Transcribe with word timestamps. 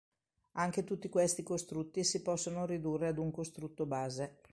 Anche 0.53 0.83
tutti 0.83 1.09
questi 1.09 1.43
costrutti 1.43 2.03
si 2.03 2.23
possono 2.23 2.65
ridurre 2.65 3.09
ad 3.09 3.19
un 3.19 3.29
costrutto 3.29 3.85
base. 3.85 4.39